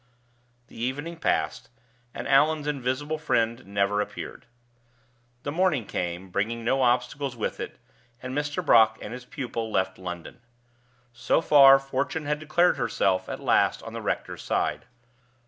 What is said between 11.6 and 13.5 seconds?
Fortune had declared herself at